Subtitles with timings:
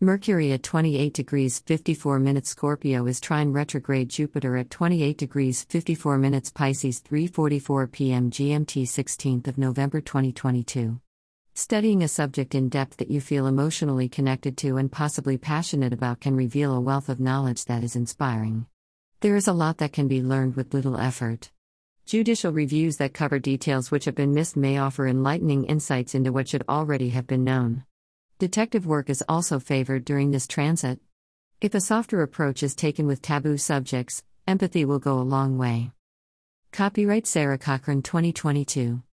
[0.00, 6.18] Mercury at 28 degrees 54 minutes Scorpio is trine retrograde Jupiter at 28 degrees 54
[6.18, 8.30] minutes Pisces 3:44 p.m.
[8.30, 11.00] GMT 16th of November 2022.
[11.54, 16.20] Studying a subject in depth that you feel emotionally connected to and possibly passionate about
[16.20, 18.66] can reveal a wealth of knowledge that is inspiring.
[19.20, 21.50] There is a lot that can be learned with little effort.
[22.04, 26.48] Judicial reviews that cover details which have been missed may offer enlightening insights into what
[26.48, 27.84] should already have been known.
[28.38, 31.00] Detective work is also favored during this transit.
[31.62, 35.90] If a softer approach is taken with taboo subjects, empathy will go a long way.
[36.70, 39.02] Copyright Sarah Cochran 2022.